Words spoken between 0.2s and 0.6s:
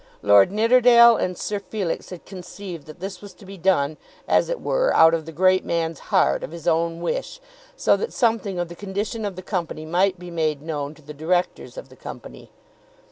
Lord